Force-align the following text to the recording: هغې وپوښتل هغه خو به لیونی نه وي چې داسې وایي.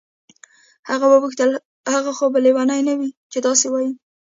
هغې 0.89 1.07
وپوښتل 1.09 1.49
هغه 1.93 2.11
خو 2.17 2.25
به 2.33 2.39
لیونی 2.45 2.81
نه 2.89 2.93
وي 2.99 3.09
چې 3.31 3.37
داسې 3.45 3.65
وایي. 3.69 3.91